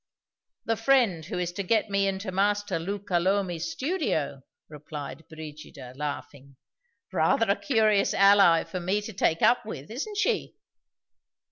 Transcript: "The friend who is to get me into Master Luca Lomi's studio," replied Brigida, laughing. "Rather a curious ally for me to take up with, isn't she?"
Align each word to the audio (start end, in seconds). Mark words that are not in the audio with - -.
"The 0.65 0.77
friend 0.77 1.23
who 1.25 1.37
is 1.37 1.51
to 1.51 1.61
get 1.61 1.91
me 1.91 2.07
into 2.07 2.31
Master 2.31 2.79
Luca 2.79 3.19
Lomi's 3.19 3.71
studio," 3.71 4.41
replied 4.67 5.23
Brigida, 5.29 5.93
laughing. 5.95 6.55
"Rather 7.13 7.45
a 7.47 7.55
curious 7.55 8.11
ally 8.15 8.63
for 8.63 8.79
me 8.79 9.01
to 9.01 9.13
take 9.13 9.43
up 9.43 9.63
with, 9.63 9.91
isn't 9.91 10.17
she?" 10.17 10.55